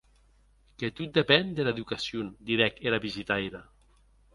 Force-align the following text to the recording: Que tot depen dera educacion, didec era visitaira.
Que 0.83 0.89
tot 1.01 1.11
depen 1.19 1.53
dera 1.61 1.75
educacion, 1.77 2.35
didec 2.51 2.85
era 2.91 3.05
visitaira. 3.09 3.69